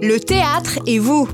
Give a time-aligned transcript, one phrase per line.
[0.00, 1.28] Le théâtre et vous.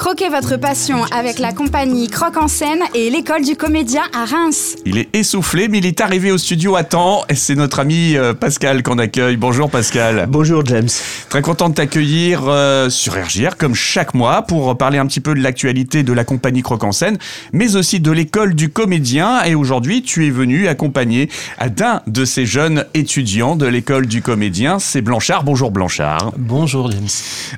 [0.00, 4.76] Croquez votre passion avec la compagnie Croque en scène et l'école du comédien à Reims.
[4.86, 7.22] Il est essoufflé, mais il est arrivé au studio à temps.
[7.28, 9.36] Et c'est notre ami euh, Pascal qu'on accueille.
[9.36, 10.24] Bonjour Pascal.
[10.26, 10.88] Bonjour James.
[11.28, 15.34] Très content de t'accueillir euh, sur RGR comme chaque mois pour parler un petit peu
[15.34, 17.18] de l'actualité de la compagnie Croque en scène,
[17.52, 19.44] mais aussi de l'école du comédien.
[19.44, 21.28] Et aujourd'hui, tu es venu accompagner
[21.76, 24.78] d'un de ces jeunes étudiants de l'école du comédien.
[24.78, 25.44] C'est Blanchard.
[25.44, 26.32] Bonjour Blanchard.
[26.38, 27.06] Bonjour James.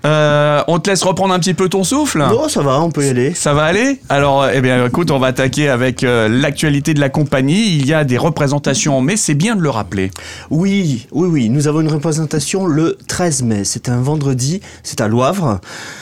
[0.05, 3.05] Euh, on te laisse reprendre un petit peu ton souffle Oh, ça va, on peut
[3.05, 3.35] y aller.
[3.35, 7.11] Ça va aller Alors, eh bien, écoute, on va attaquer avec euh, l'actualité de la
[7.11, 7.77] compagnie.
[7.77, 10.11] Il y a des représentations en mai, c'est bien de le rappeler.
[10.51, 11.49] Oui, oui, oui.
[11.51, 13.65] Nous avons une représentation le 13 mai.
[13.65, 15.61] C'est un vendredi, c'est à Loivre.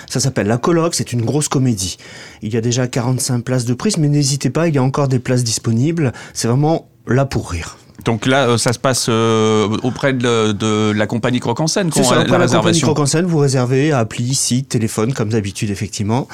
[0.09, 1.97] Ça s'appelle La Colloque, c'est une grosse comédie.
[2.43, 5.09] Il y a déjà 45 places de prise, mais n'hésitez pas, il y a encore
[5.09, 6.13] des places disponibles.
[6.33, 7.80] C'est vraiment là pour rire.
[8.05, 11.91] Donc là, euh, ça se passe euh, auprès de, de, la compagnie Croque en scène
[11.93, 15.31] C'est ça, auprès la, la compagnie Croque en scène, vous réservez appli, site, téléphone, comme
[15.31, 16.29] d'habitude, effectivement.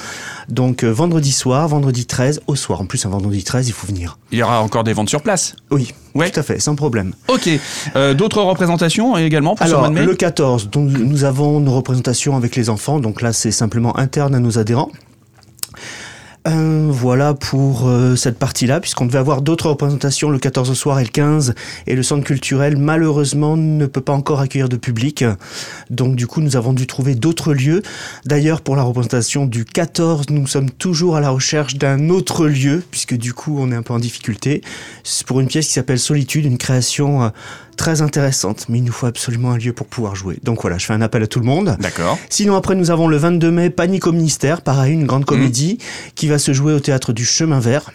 [0.49, 2.81] Donc euh, vendredi soir, vendredi 13, au soir.
[2.81, 4.19] En plus, un vendredi 13, il faut venir.
[4.33, 6.31] Il y aura encore des ventes sur place Oui, ouais.
[6.31, 7.13] tout à fait, sans problème.
[7.29, 7.49] Ok.
[7.95, 11.61] Euh, D'autres représentations également pour Alors, ce mois de mai le 14, donc, nous avons
[11.61, 12.99] nos représentations avec les enfants.
[13.01, 14.91] Donc là, c'est simplement interne à nos adhérents.
[16.47, 21.01] Euh, voilà pour euh, cette partie-là, puisqu'on devait avoir d'autres représentations le 14 au soir
[21.01, 21.55] et le 15,
[21.87, 25.25] et le centre culturel malheureusement ne peut pas encore accueillir de public.
[25.91, 27.83] Donc du coup, nous avons dû trouver d'autres lieux.
[28.25, 32.83] D'ailleurs, pour la représentation du 14, nous sommes toujours à la recherche d'un autre lieu,
[32.91, 34.63] puisque du coup, on est un peu en difficulté.
[35.03, 37.25] C'est pour une pièce qui s'appelle Solitude, une création...
[37.25, 37.29] Euh,
[37.77, 40.39] très intéressante, mais il nous faut absolument un lieu pour pouvoir jouer.
[40.43, 41.77] Donc voilà, je fais un appel à tout le monde.
[41.79, 42.19] D'accord.
[42.31, 46.11] Sinon, après, nous avons le 22 mai, Panique au ministère, pareil, une grande comédie mmh.
[46.15, 47.93] qui va se jouer au théâtre du Chemin Vert.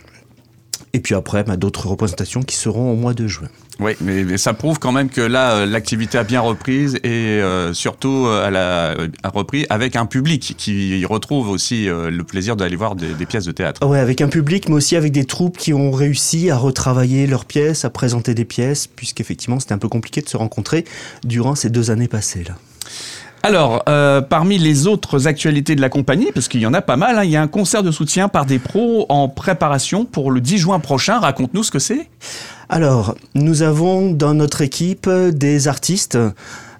[0.94, 3.47] Et puis après, bah, d'autres représentations qui seront au mois de juin.
[3.80, 7.73] Oui, mais, mais, ça prouve quand même que là, l'activité a bien reprise et euh,
[7.73, 12.75] surtout, elle a, a, repris avec un public qui retrouve aussi euh, le plaisir d'aller
[12.75, 13.81] voir des, des, pièces de théâtre.
[13.88, 17.45] Oui, avec un public, mais aussi avec des troupes qui ont réussi à retravailler leurs
[17.45, 20.85] pièces, à présenter des pièces, puisqu'effectivement, c'était un peu compliqué de se rencontrer
[21.24, 22.56] durant ces deux années passées là.
[23.44, 26.97] Alors, euh, parmi les autres actualités de la compagnie, parce qu'il y en a pas
[26.97, 30.31] mal, hein, il y a un concert de soutien par des pros en préparation pour
[30.31, 31.19] le 10 juin prochain.
[31.19, 32.07] Raconte-nous ce que c'est.
[32.69, 36.18] Alors, nous avons dans notre équipe des artistes.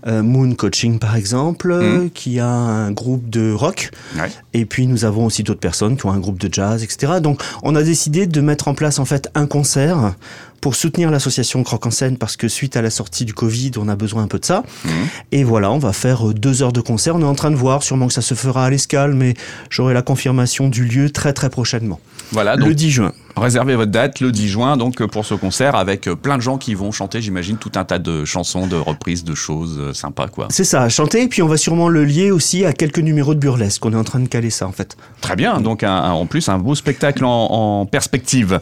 [0.08, 2.10] Euh, Moon Coaching par exemple, mmh.
[2.10, 3.92] qui a un groupe de rock.
[4.16, 4.32] Ouais.
[4.54, 7.20] Et puis nous avons aussi d'autres personnes qui ont un groupe de jazz, etc.
[7.22, 10.16] Donc on a décidé de mettre en place en fait un concert
[10.62, 13.90] pour soutenir l'association Croque en scène parce que suite à la sortie du Covid, on
[13.90, 14.64] a besoin un peu de ça.
[14.86, 14.90] Mmh.
[15.32, 17.16] Et voilà, on va faire deux heures de concert.
[17.16, 19.34] On est en train de voir, sûrement que ça se fera à l'escale, mais
[19.70, 22.00] j'aurai la confirmation du lieu très très prochainement.
[22.32, 23.14] Voilà, donc le 10 juin.
[23.36, 26.76] Réservez votre date le 10 juin donc pour ce concert avec plein de gens qui
[26.76, 30.48] vont chanter, j'imagine, tout un tas de chansons, de reprises, de choses sympas quoi.
[30.50, 33.40] C'est ça, chanter, et puis on va sûrement le lier aussi à quelques numéros de
[33.40, 33.86] burlesque.
[33.86, 34.98] On est en train de caler ça en fait.
[35.22, 38.60] Très bien, donc un, un, en plus un beau spectacle en, en perspective.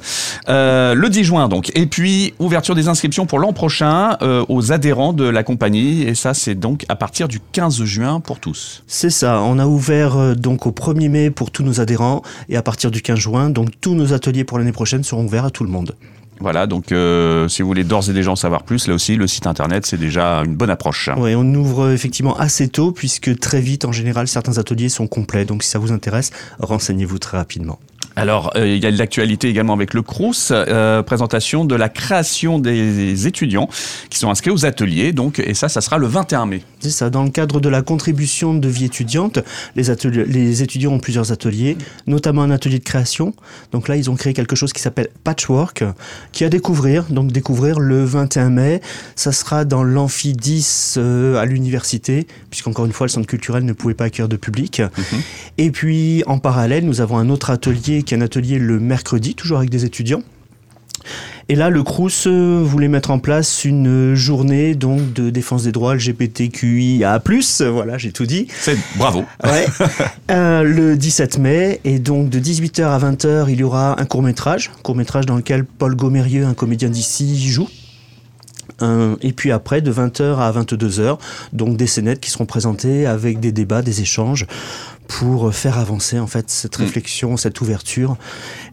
[0.50, 4.72] Euh, le 10 juin donc, et puis ouverture des inscriptions pour l'an prochain euh, aux
[4.72, 8.84] adhérents de la compagnie, et ça c'est donc à partir du 15 juin pour tous.
[8.88, 12.56] C'est ça, on a ouvert euh, donc au 1er mai pour tous nos adhérents, et
[12.56, 15.52] à partir du 15 juin, donc tous nos ateliers pour l'année prochaine seront ouverts à
[15.52, 15.96] tout le monde.
[16.40, 19.28] Voilà, donc euh, si vous voulez d'ores et déjà en savoir plus, là aussi, le
[19.28, 21.10] site internet, c'est déjà une bonne approche.
[21.18, 25.44] Oui, on ouvre effectivement assez tôt, puisque très vite, en général, certains ateliers sont complets.
[25.44, 27.80] Donc si ça vous intéresse, renseignez-vous très rapidement.
[28.19, 32.59] Alors, euh, il y a l'actualité également avec le Crous, euh, présentation de la création
[32.59, 33.69] des étudiants
[34.09, 36.62] qui sont inscrits aux ateliers, donc, et ça, ça sera le 21 mai.
[36.79, 39.40] C'est ça, dans le cadre de la contribution de vie étudiante,
[39.75, 43.34] les, ateliers, les étudiants ont plusieurs ateliers, notamment un atelier de création.
[43.73, 45.84] Donc là, ils ont créé quelque chose qui s'appelle Patchwork,
[46.31, 48.81] qui est à découvrir, donc découvrir le 21 mai.
[49.16, 53.73] Ça sera dans l'amphi 10 euh, à l'université, puisqu'encore une fois, le centre culturel ne
[53.73, 54.79] pouvait pas accueillir de public.
[54.79, 54.88] Mhm.
[55.09, 55.22] Mmh.
[55.57, 59.35] Et puis, en parallèle, nous avons un autre atelier qui est un atelier le mercredi,
[59.35, 60.23] toujours avec des étudiants.
[61.52, 65.96] Et là, le Crous voulait mettre en place une journée donc de défense des droits
[65.96, 67.24] LGBTQIA+.
[67.72, 68.48] Voilà, j'ai tout dit.
[68.56, 69.26] C'est bravo.
[69.44, 69.66] Ouais.
[70.32, 74.22] euh, le 17 mai et donc de 18h à 20h, il y aura un court
[74.22, 77.68] métrage, court métrage dans lequel Paul Gomérieux, un comédien d'ici, joue.
[78.84, 81.18] Euh, et puis après, de 20h à 22h,
[81.52, 84.46] donc des scénettes qui seront présentées avec des débats, des échanges
[85.09, 87.38] pour faire avancer en fait cette réflexion, mmh.
[87.38, 88.16] cette ouverture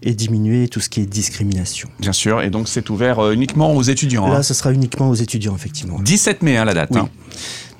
[0.03, 1.89] et diminuer tout ce qui est discrimination.
[1.99, 4.29] Bien sûr, et donc c'est ouvert euh, uniquement aux étudiants.
[4.29, 4.43] Là, hein.
[4.43, 5.99] ce sera uniquement aux étudiants, effectivement.
[5.99, 6.91] 17 mai, hein, la date.
[6.93, 7.01] Oui.
[7.01, 7.09] Hein.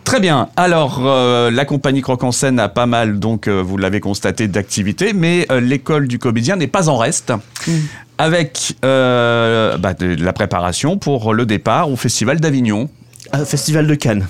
[0.07, 0.51] Très bien.
[0.55, 4.47] Alors, euh, la compagnie Croque en scène a pas mal, donc euh, vous l'avez constaté,
[4.47, 7.33] d'activités, mais euh, l'école du comédien n'est pas en reste.
[7.67, 7.73] Mmh.
[8.19, 12.89] Avec euh, bah, de la préparation pour le départ au Festival d'Avignon.
[13.33, 14.29] Ah, Festival de Cannes.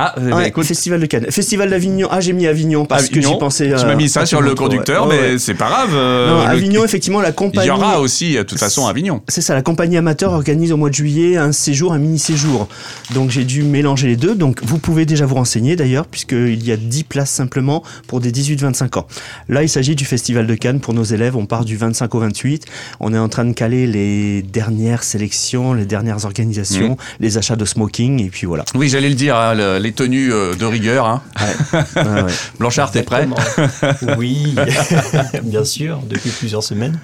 [0.00, 1.26] Ah, eh ben, Ouais, écoute, Festival de Cannes.
[1.30, 2.06] Festival d'Avignon.
[2.10, 3.68] Ah, j'ai mis Avignon parce que j'y pensais.
[3.68, 5.16] tu euh, m'as mis ça sur le conducteur, ouais.
[5.20, 5.90] mais Ouais, c'est pas grave.
[5.92, 7.66] euh, Non, le- Avignon, effectivement, la Il compagnie.
[7.66, 9.22] y aura aussi, de toute façon, Avignon.
[9.26, 12.68] C'est ça, la compagnie amateur organise au mois de juillet un séjour, un mini-séjour.
[13.14, 14.36] Donc j'ai dû mélanger les deux.
[14.36, 18.30] Donc vous pouvez déjà vous renseigner d'ailleurs, puisqu'il y a 10 places simplement pour des
[18.30, 19.06] 18-25 ans.
[19.48, 21.36] Là, il s'agit du Festival de Cannes pour nos élèves.
[21.36, 22.66] On part du 25 au 28.
[23.00, 26.96] On est en train de caler les dernières sélections, les dernières organisations, Mhm.
[27.18, 28.64] les achats de smoking, et puis voilà.
[28.76, 31.06] Oui, j'allais le dire, hein, le- les tenues euh, de rigueur.
[31.06, 31.22] hein.
[31.40, 32.32] Ouais, ouais.
[32.58, 33.26] Blanchard, t'es prêt?
[34.18, 34.54] Oui,
[35.42, 36.98] bien sûr, depuis plusieurs semaines.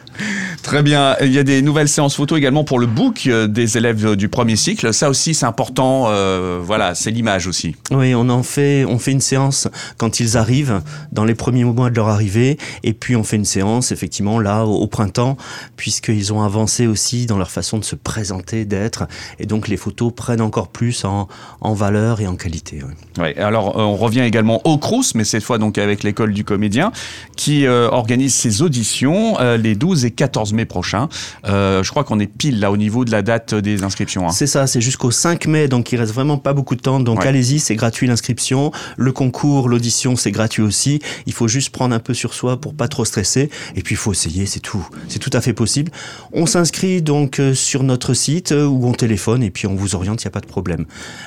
[0.65, 1.15] Très bien.
[1.21, 4.17] Il y a des nouvelles séances photo également pour le book euh, des élèves euh,
[4.17, 4.95] du premier cycle.
[4.95, 6.07] Ça aussi, c'est important.
[6.09, 7.77] euh, voilà, c'est l'image aussi.
[7.91, 9.69] Oui, on en fait, on fait une séance
[9.99, 10.81] quand ils arrivent,
[11.13, 14.65] dans les premiers mois de leur arrivée, et puis on fait une séance effectivement là
[14.65, 15.37] au, au printemps,
[15.77, 19.07] puisqu'ils ont avancé aussi dans leur façon de se présenter, d'être,
[19.39, 21.29] et donc les photos prennent encore plus en,
[21.61, 22.81] en valeur et en qualité.
[23.19, 26.43] Ouais, alors euh, on revient également au Crous, mais cette fois donc avec l'école du
[26.45, 26.91] comédien,
[27.37, 31.09] qui euh, organise ses auditions les 12 et 14 mai prochains.
[31.47, 34.27] Euh, je crois qu'on est pile là au niveau de la date des inscriptions.
[34.29, 34.33] hein.
[34.33, 37.01] C'est ça, c'est jusqu'au 5 mai, donc il reste vraiment pas beaucoup de temps.
[37.01, 37.27] Donc Ouais.
[37.29, 38.73] allez-y, c'est gratuit l'inscription.
[38.97, 41.01] Le concours, l'audition, c'est gratuit aussi.
[41.27, 43.51] Il faut juste prendre un peu sur soi pour pas trop stresser.
[43.77, 44.87] Et puis il faut essayer, c'est tout.
[45.09, 45.91] C'est tout à fait possible.
[46.33, 49.95] On s'inscrit donc euh, sur notre site euh, ou on téléphone et puis on vous
[49.95, 50.85] oriente, il n'y a pas de problème.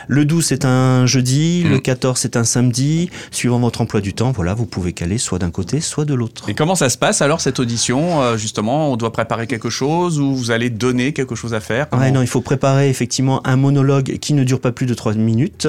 [0.08, 1.70] Le 12 c'est un jeudi, Mm.
[1.70, 3.10] le 14 c'est un samedi.
[3.32, 6.50] Suivant votre emploi du temps, voilà, vous pouvez caler soit d'un côté, soit de l'autre.
[6.50, 8.38] Et comment ça se passe alors cette audition?
[8.38, 11.98] Justement, on doit préparer quelque chose ou vous allez donner quelque chose à faire Ouais,
[12.00, 15.14] Comment- non, il faut préparer effectivement un monologue qui ne dure pas plus de 3
[15.16, 15.68] minutes,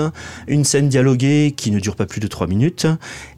[0.48, 2.86] une scène dialoguée qui ne dure pas plus de 3 minutes.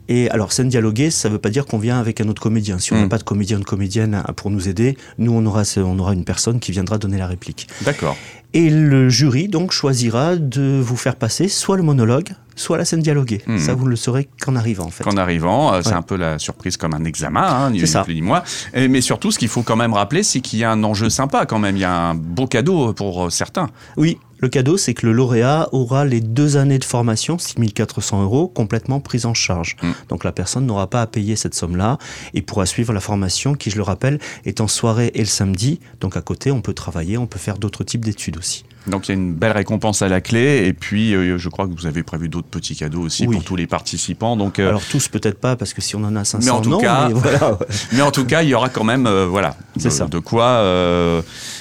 [0.09, 2.77] Et alors, scène dialoguée, ça ne veut pas dire qu'on vient avec un autre comédien.
[2.77, 3.09] Si on n'a Mm.
[3.09, 6.25] pas de comédien ou de comédienne pour nous aider, nous, on aura, on aura une
[6.25, 7.67] personne qui viendra donner la réplique.
[7.85, 8.17] D'accord.
[8.53, 13.01] Et le jury, donc, choisira de vous faire passer soit le monologue, soit la scène
[13.01, 13.41] dialoguée.
[13.47, 13.57] Mm.
[13.57, 15.03] Ça, vous ne le saurez qu'en arrivant, en fait.
[15.03, 15.95] Qu'en arrivant, euh, c'est Ouais.
[15.95, 18.03] un peu la surprise comme un examen, hein, ni ça.
[18.03, 18.43] plus ni moins.
[18.73, 21.09] Et- mais surtout, ce qu'il faut quand même rappeler, c'est qu'il y a un enjeu
[21.09, 21.75] sympa quand même.
[21.77, 23.69] Il y a un beau cadeau pour euh, certains.
[23.97, 28.47] Oui, le cadeau, c'est que le lauréat aura les deux années de formation, 6400 euros,
[28.47, 29.75] complètement prises en charge.
[29.83, 29.91] Mm.
[30.09, 31.97] Donc la personne n'aura pas à payer cette somme-là
[32.33, 35.79] et pourra suivre la formation qui, je le rappelle, est en soirée et le samedi.
[35.99, 38.65] Donc à côté, on peut travailler, on peut faire d'autres types d'études aussi.
[38.87, 40.65] Donc il y a une belle récompense à la clé.
[40.67, 43.35] Et puis, euh, je crois que vous avez prévu d'autres petits cadeaux aussi Oui.
[43.35, 44.35] pour tous les participants.
[44.35, 46.61] Donc, euh, Alors tous, peut-être pas, parce que si on en a 500, Mais en
[46.61, 47.51] tout non, cas- mais voilà.
[47.59, 47.67] ouais.
[47.93, 50.05] Mais en tout cas, il y aura quand même, euh, voilà, de, ça.
[50.07, 50.63] de quoi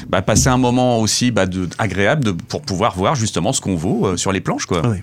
[0.09, 3.77] bah, passer un moment aussi bah, de, agréable de- pour pouvoir voir justement ce qu'on
[3.77, 4.83] vaut sur les planches, quoi.
[4.89, 4.99] Oui.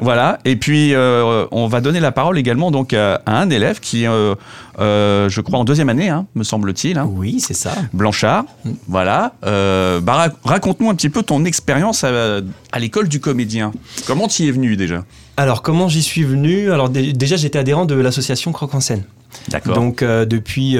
[0.00, 0.38] Voilà.
[0.44, 4.06] Et puis, euh, on va donner la parole également donc à, à un élève qui,
[4.06, 4.34] euh,
[4.78, 7.72] euh, je crois, en deuxième année, hein, me semble-t-il, hein, Oui, c'est ça.
[7.92, 8.44] Blanchard.
[8.88, 9.32] Voilà.
[9.44, 12.40] Euh, bah, rac- raconte-nous un petit peu ton expérience à,
[12.72, 13.72] à l'école du comédien.
[14.06, 15.04] Comment tu y es venu déjà?
[15.36, 16.70] Alors, comment j'y suis venu?
[16.70, 19.02] Alors, dé- déjà, j'étais adhérent de l'association Croque en scène.
[19.48, 19.74] D'accord.
[19.74, 20.78] Donc, euh, depuis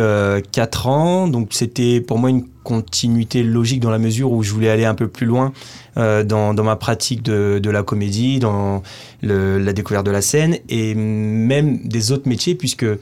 [0.52, 4.70] 4 ans, donc c'était pour moi une continuité logique dans la mesure où je voulais
[4.70, 5.52] aller un peu plus loin
[5.98, 8.82] euh, dans, dans ma pratique de, de la comédie, dans
[9.22, 12.98] le- la découverte de la scène et même des autres métiers, puisque euh,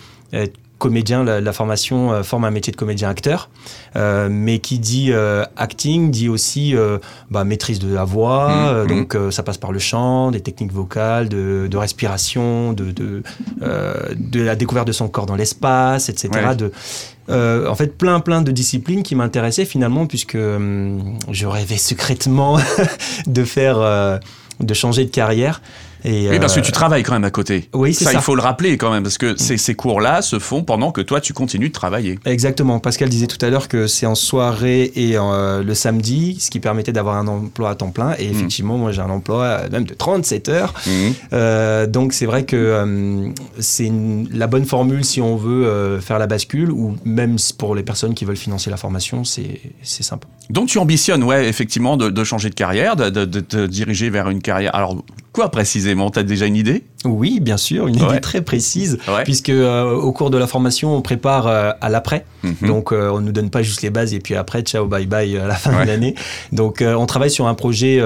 [0.88, 3.48] comédien, la, la formation euh, forme un métier de comédien-acteur,
[3.96, 6.75] euh, mais qui dit euh, acting dit aussi
[7.31, 8.75] bah, maîtrise de la voix, Mhm.
[8.75, 13.22] euh, donc ça passe par le chant, des techniques vocales, de, de respiration, de, de,
[14.16, 16.29] de la découverte de son corps dans l'espace, etc.
[16.34, 16.56] Ouais.
[16.56, 16.70] De,
[17.31, 22.58] euh, en fait, plein plein de disciplines qui m'intéressaient finalement, puisque hum, je rêvais secrètement
[23.26, 24.19] de faire, euh,
[24.60, 25.62] de changer de carrière.
[26.05, 27.69] Et, Oui, parce que euh, tu travailles quand même à côté.
[27.73, 28.13] oui, c'est ça.
[28.13, 31.01] il faut le rappeler quand même, parce que ces, ces cours-là se font pendant que
[31.01, 32.19] toi, tu continues de travailler.
[32.27, 32.79] Exactement.
[32.79, 36.61] Pascal disait tout à l'heure que c'est en soirée et euh, le samedi, ce qui
[36.61, 38.15] permettait d'avoir un emploi à temps plein.
[38.19, 40.75] Et effectivement, moi, j'ai un emploi euh, même de 37 heures.
[41.32, 43.91] Euh, donc, c'est vrai que euh, c'est
[44.32, 48.15] la bonne formule si on veut euh, faire la bascule ou même pour les personnes
[48.15, 50.27] qui veulent financer la formation, c'est c'est sympa.
[50.51, 54.11] Donc tu ambitionnes, ouais, effectivement, de, de changer de carrière, de, de- de te diriger
[54.11, 54.75] vers une carrière.
[54.75, 55.03] Alors,
[55.34, 56.10] quoi précisément?
[56.10, 56.84] T'as déjà une idée?
[57.05, 58.08] Oui, bien sûr, une Ouais.
[58.08, 59.24] idée très précise, Ouais.
[59.24, 62.24] puisque euh, au cours de la formation, on prépare euh, à l'après.
[62.44, 62.55] Mhm.
[62.69, 65.36] Donc, euh, on nous donne pas juste les bases et puis après, ciao, bye bye
[65.36, 65.82] à la fin Ouais.
[65.82, 66.14] de l'année.
[66.53, 68.00] Donc, on travaille sur un projet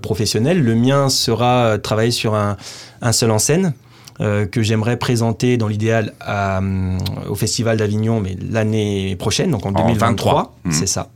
[0.00, 0.62] professionnel.
[0.62, 2.56] Le mien sera travailler sur un,
[3.02, 3.74] un seul en scène.
[4.20, 6.98] Euh, que j'aimerais présenter dans l'idéal hum,
[7.28, 10.08] au Festival d'Avignon, mais l'année prochaine, donc en, 2023.
[10.08, 10.56] 23.
[10.64, 10.72] Mhm.
[10.72, 11.08] C'est ça.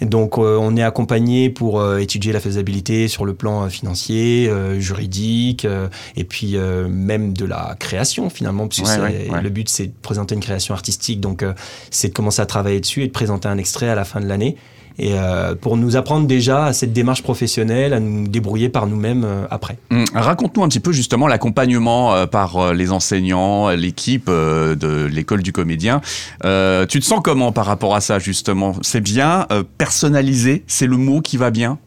[0.00, 3.68] Et donc, euh, on est accompagné pour euh, étudier la faisabilité sur le plan euh,
[3.68, 9.00] financier, euh, juridique, euh, et puis euh, même de la création finalement, puisque Ouais, c'est-
[9.00, 9.42] ouais, ouais.
[9.42, 11.20] le but c'est de présenter une création artistique.
[11.20, 11.52] Donc, euh,
[11.90, 14.26] c'est de commencer à travailler dessus et de présenter un extrait à la fin de
[14.26, 14.56] l'année.
[14.98, 19.24] Et euh, pour nous apprendre déjà à cette démarche professionnelle, à nous débrouiller par nous-mêmes
[19.24, 19.78] euh, après.
[19.90, 25.52] Hum, Raconte-nous un petit peu justement l'accompagnement euh, par les enseignants, l'équipe de l'école du
[25.52, 26.00] comédien.
[26.42, 28.74] Tu te sens comment par rapport à ça justement?
[28.82, 29.46] C'est bien
[29.78, 31.78] personnalisé, c'est le mot qui va bien?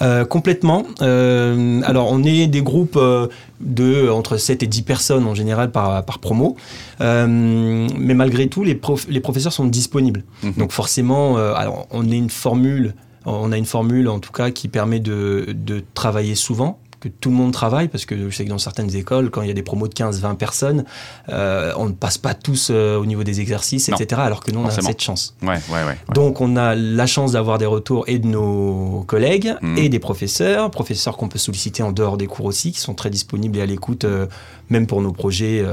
[0.00, 0.84] Euh, complètement.
[1.02, 3.26] Euh, alors, on est des groupes euh,
[3.60, 6.56] de entre 7 et 10 personnes en général par, par promo.
[7.00, 10.24] Mais malgré tout, les, prof- les professeurs sont disponibles.
[10.42, 10.52] Mhm.
[10.58, 12.94] Donc, forcément, alors, on est une formule,
[13.26, 17.30] on a une formule en tout cas qui permet de, de travailler souvent que tout
[17.30, 19.54] le monde travaille, parce que je sais que dans certaines écoles, quand il y a
[19.54, 20.84] des promos de 15-20 personnes,
[21.28, 23.96] euh, on ne passe pas tous euh, au niveau des exercices, Non.
[23.96, 24.20] etc.
[24.24, 25.36] Alors que nous, on a cette chance.
[25.42, 25.96] Ouais, ouais, ouais.
[26.14, 29.78] Donc on a la chance d'avoir des retours et de nos collègues Mhm.
[29.78, 33.10] et des professeurs, professeurs qu'on peut solliciter en dehors des cours aussi, qui sont très
[33.10, 34.26] disponibles et à l'écoute, euh,
[34.70, 35.64] même pour nos projets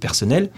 [0.00, 0.50] personnels.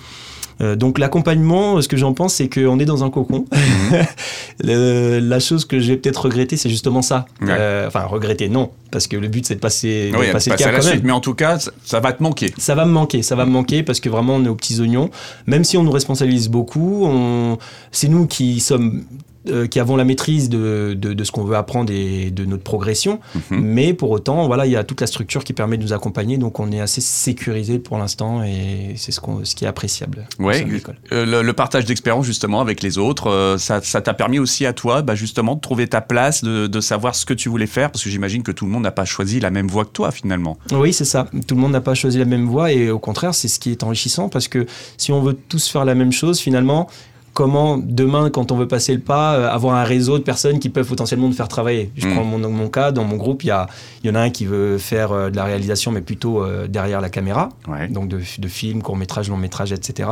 [0.63, 3.45] Euh, donc l'accompagnement, ce que j'en pense, c'est qu'on est dans un cocon.
[4.63, 7.27] Le- la chose que j'ai peut-être regretté, c'est justement ça.
[7.41, 7.49] Mhm.
[7.49, 7.55] Ouais.
[7.59, 10.57] Euh, enfin regretter, non, parce que le but c'est de passer, de Oui, passer le
[10.57, 10.93] passer à la quand même.
[10.95, 12.53] suite, mais en tout cas, ça, ça va te manquer.
[12.59, 14.81] Ça va me manquer, ça va me manquer parce que vraiment on est aux petits
[14.81, 15.11] oignons.
[15.47, 17.59] Même si on nous responsabilise beaucoup, on...
[17.93, 19.05] c'est nous qui sommes,
[19.49, 22.63] euh, qui avons la maîtrise de, de, de ce qu'on veut apprendre et de notre
[22.63, 23.21] progression.
[23.51, 23.61] Mhm.
[23.61, 26.39] Mais pour autant, voilà, il y a toute la structure qui permet de nous accompagner,
[26.39, 30.27] donc on est assez sécurisé pour l'instant et c'est ce, ce qui est appréciable.
[30.39, 30.67] Ouais,
[31.13, 34.67] euh, le, le partage d'expérience justement avec les autres, euh, ça ça t'a permis aussi
[34.67, 37.67] à toi bah, justement de trouver ta place, de, de savoir ce que tu voulais
[37.67, 39.93] faire, parce que j'imagine que tout le monde n'a pas choisi la même voie que
[39.93, 40.59] toi finalement.
[40.73, 41.27] Oui, c'est ça.
[41.47, 43.71] Tout le monde n'a pas choisi la même voie et au contraire, c'est ce qui
[43.71, 46.89] est enrichissant parce que si on veut tous faire la même chose, finalement,
[47.37, 50.71] comment demain, quand on veut passer le pas, euh, avoir un réseau de personnes qui
[50.71, 52.13] peuvent potentiellement nous faire travailler Je Mm.
[52.15, 53.67] prends mon, mon cas, dans mon groupe, il y, a,
[54.05, 57.03] y en a un qui veut faire euh, de la réalisation, mais plutôt euh, derrière
[57.03, 57.89] la caméra, Ouais.
[57.89, 60.09] donc de, de films, courts-métrages, longs-métrages, etc.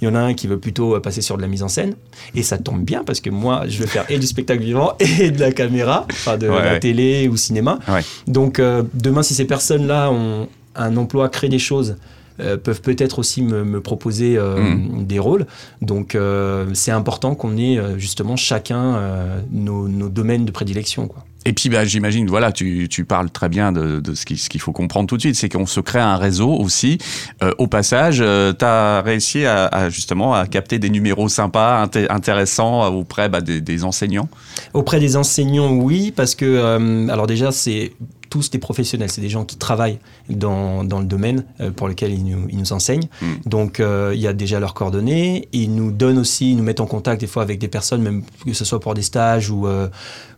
[0.00, 1.94] Il y en a un qui veut plutôt passer sur de la mise en scène.
[2.36, 5.32] Et ça tombe bien parce que moi, je veux faire et du spectacle vivant et
[5.32, 6.64] de la caméra, enfin de Ouais.
[6.64, 7.80] la télé ou cinéma.
[8.28, 8.60] Donc
[8.94, 11.96] demain, si ces personnes-là ont un emploi, créent des choses,
[12.38, 15.04] peuvent peut-être aussi me, me proposer euh, Mm.
[15.06, 15.46] des rôles.
[15.82, 21.06] Donc euh, c'est important qu'on ait euh, justement chacun euh, nos, nos domaines de prédilection.
[21.08, 21.24] Quoi.
[21.46, 24.50] Et puis bah, j'imagine, voilà, tu, tu parles très bien de, de ce qui- ce
[24.50, 26.98] qu'il faut comprendre tout de suite, c'est qu'on se crée un réseau aussi.
[27.42, 32.06] Euh, au passage, tu as réussi à, à, justement à capter des numéros sympas, inté-
[32.10, 34.28] intéressants euh, auprès bah, des, des enseignants?
[34.74, 37.92] Auprès des enseignants, oui, parce que, euh, alors déjà, c'est
[38.28, 42.12] tous des professionnels, c'est des gens qui travaillent dans, dans le domaine euh, pour lequel
[42.12, 43.08] ils nous, ils nous enseignent.
[43.22, 43.26] Mm.
[43.46, 45.48] Donc, euh, il y a déjà leurs coordonnées.
[45.52, 48.22] Ils nous donnent aussi, ils nous mettent en contact des fois avec des personnes, même
[48.44, 49.88] que ce soit pour des stages ou, euh,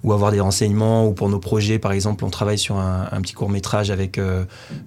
[0.04, 1.78] ou avoir des renseignements ou pour nos projets.
[1.78, 4.44] Par exemple, on travaille sur un, un petit court métrage avec euh,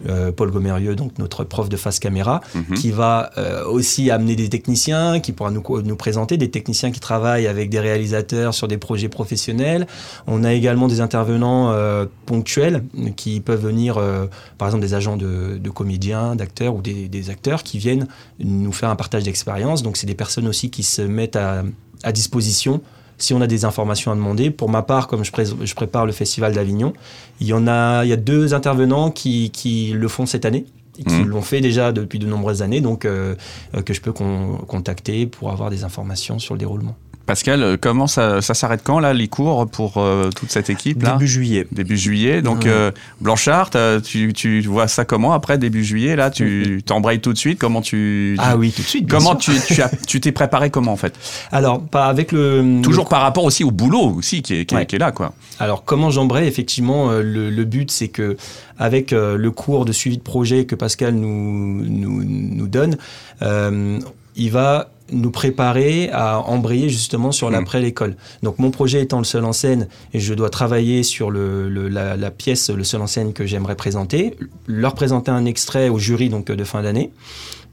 [0.08, 2.76] euh, Paul Gomerieux, donc notre prof de face caméra, Mhm.
[2.76, 7.00] qui va euh, aussi amener des techniciens, qui pourra nous, nous présenter, des techniciens qui
[7.00, 9.88] travaillent avec des réalisateurs sur des projets professionnels.
[10.28, 12.84] On a également des intervenants euh, ponctuels
[13.16, 17.30] qui peuvent venir, euh, par exemple des agents de, de comédiens, d'acteurs ou des, des
[17.30, 18.08] acteurs qui viennent
[18.40, 19.84] nous faire un partage d'expérience.
[19.84, 21.64] Donc c'est des personnes aussi qui se mettent à,
[22.04, 22.82] à disposition
[23.18, 24.52] si on a des informations à demander.
[24.52, 26.94] Pour ma part, comme je, pré- je prépare le Festival d'Avignon,
[27.40, 30.66] il y en a, il y a deux intervenants qui, qui le font cette année.
[31.08, 31.26] Qui Mhm.
[31.26, 33.34] l'ont fait déjà depuis de nombreuses années, donc euh,
[33.74, 36.96] euh, que je peux con- contacter pour avoir des informations sur le déroulement.
[37.34, 41.02] Pascal, euh, comment ça, ça s'arrête quand là les cours pour euh, toute cette équipe
[41.02, 41.14] là?
[41.14, 41.66] Début juillet.
[41.72, 42.44] Début juillet.
[42.44, 43.72] Donc, euh, Blanchard,
[44.06, 47.58] tu, tu vois ça comment après début juillet Là, tu t'embrayes tout de suite?
[47.58, 48.36] Comment tu.
[48.38, 49.10] Ah oui, tout de suite.
[49.10, 49.56] Comment sûr.
[49.66, 49.74] tu,
[50.06, 51.16] tu t'es préparé comment en fait?
[51.52, 52.82] Alors, pas avec le.
[52.84, 54.86] Toujours par rapport aussi au boulot aussi qui est, qui est- Ouais.
[54.86, 55.34] qui est là quoi.
[55.60, 58.38] Alors comment j'embraye Effectivement, le, le but c'est que
[58.78, 62.98] avec le cours de suivi de projet que Pascal nous, nous, nous donne,
[63.42, 64.00] euh,
[64.36, 67.54] il va nous préparer à embrayer justement sur Mhm.
[67.54, 68.16] l'après-l'école.
[68.42, 71.90] Donc mon projet étant le seul en scène et je dois travailler sur le, le-
[71.90, 74.36] la, la pièce le seul en scène que j'aimerais présenter,
[74.66, 77.12] leur présenter un extrait au jury donc de fin d'année,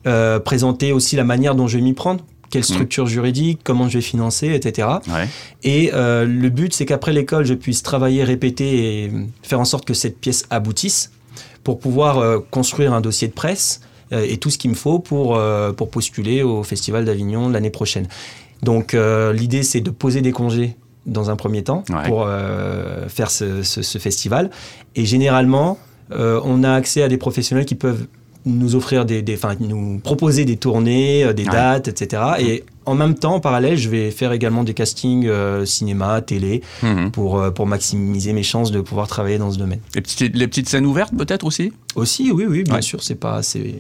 [0.07, 3.99] euh, présenter aussi la manière dont je vais m'y prendre, quelle structure juridique, comment je
[3.99, 4.89] vais financer, etc.
[5.07, 5.29] Ouais.
[5.63, 9.13] Et euh, le but, c'est qu'après l'école, je puisse travailler, répéter et
[9.43, 11.13] faire en sorte que cette pièce aboutisse
[11.63, 14.99] pour pouvoir euh, construire un dossier de presse euh, et tout ce qu'il me faut
[14.99, 18.07] pour, euh, pour postuler au Festival d'Avignon l'année prochaine.
[18.63, 20.77] Donc euh, l'idée, c'est de poser des congés
[21.07, 22.07] dans un premier temps Ouais.
[22.07, 24.51] pour euh, faire ce, ce- ce festival.
[24.97, 25.79] Et généralement,
[26.13, 28.07] euh, on a accès à des professionnels qui peuvent
[28.47, 31.51] nous offrir des, des- enfin, nous proposer des tournées, euh, des Ouais.
[31.53, 32.23] dates, etc.
[32.39, 36.63] Et en même temps, en parallèle, je vais faire également des castings euh, cinéma, télé,
[36.83, 37.11] Mhm.
[37.13, 39.81] pour, euh, pour maximiser mes chances de pouvoir travailler dans ce domaine.
[39.95, 41.73] Les, petites, les petites scènes ouvertes peut-être aussi?
[41.97, 42.83] Aussi, oui, oui, bien Ouais.
[42.83, 43.75] sûr, c'est pas, c'est,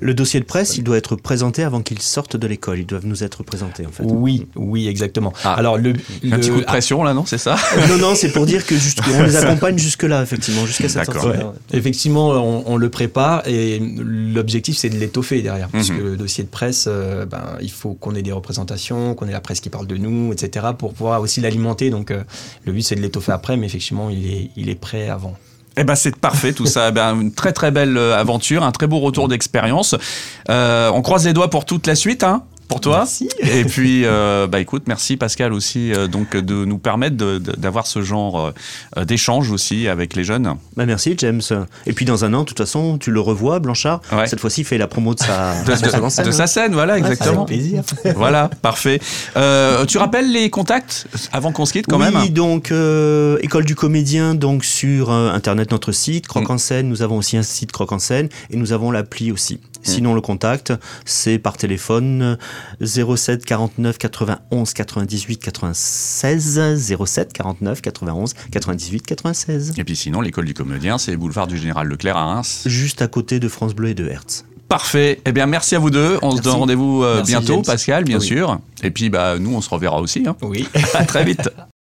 [0.00, 2.78] Le dossier de presse, il doit être présenté avant qu'ils sortent de l'école.
[2.80, 4.02] Ils doivent nous être présentés, en fait.
[4.04, 5.32] Oui, oui, exactement.
[5.44, 5.54] Ah.
[5.54, 5.90] Alors, le,
[6.30, 7.56] Un petit coup de pression là, non C'est ça
[7.88, 11.22] non, non, c'est pour dire que juste, on les accompagne jusque-là, effectivement, jusqu'à cette D'accord.
[11.22, 11.38] sortie.
[11.38, 11.44] Ouais.
[11.72, 15.68] Effectivement, on, on le prépare et l'objectif c'est de l'étoffer derrière.
[15.68, 15.96] Parce Mhm.
[15.98, 19.32] que le dossier de presse, euh, ben, il faut qu'on ait des représentations, qu'on ait
[19.32, 20.66] la presse qui parle de nous, etc.
[20.76, 21.90] pour pouvoir aussi l'alimenter.
[21.90, 22.22] Donc euh,
[22.64, 25.34] le but c'est de l'étoffer après, mais effectivement il est, il est prêt avant.
[25.80, 26.90] Eh ben c'est parfait tout ça.
[26.90, 29.94] Ben, une très très belle euh, aventure, un très beau retour d'expérience.
[30.50, 32.42] Euh, on croise les doigts pour toute la suite, hein?
[32.68, 32.98] Pour toi.
[32.98, 33.28] Merci.
[33.42, 38.02] Et puis, euh, bah écoute, merci Pascal aussi euh, donc de nous permettre d'avoir ce
[38.02, 38.52] genre
[38.98, 40.54] euh, d'échange aussi avec les jeunes.
[40.76, 41.40] Bah, merci, James.
[41.86, 44.00] Et puis, dans un an, de toute façon, tu le revois, Blanchard.
[44.12, 44.26] Ouais.
[44.26, 46.32] Cette fois-ci, il fait la promo de sa, De, de son de- scène, de hein.
[46.32, 47.44] sa scène, voilà, exactement.
[47.44, 47.82] Avec plaisir.
[48.16, 49.00] Voilà, parfait.
[49.36, 53.64] Euh, tu rappelles les contacts avant qu'on se quitte quand oui, même donc euh, école
[53.64, 56.52] du comédien, donc sur euh, internet notre site Croque Mm.
[56.52, 56.88] en scène.
[56.88, 59.60] Nous avons aussi un site Croque en scène et nous avons l'appli aussi.
[59.82, 60.72] Sinon le contact
[61.04, 62.36] c'est par téléphone
[62.82, 66.60] euh, 07 49 91 98 96
[67.06, 69.74] 07 49 91 98 96.
[69.78, 72.62] Et puis sinon, l'école du comédien, c'est boulevard du Général Leclerc à Reims.
[72.66, 74.44] Juste à côté de France Bleu et de Hertz.
[74.68, 75.20] Parfait.
[75.24, 76.18] Eh bien, merci à vous deux.
[76.20, 77.62] On se donne rendez-vous euh, bientôt, James.
[77.64, 78.26] Pascal, bien Oui.
[78.26, 78.58] sûr.
[78.82, 80.24] Et puis, bah, nous, on se reverra aussi.
[80.26, 80.36] hein.
[80.42, 80.68] Oui.
[80.94, 81.48] À très vite.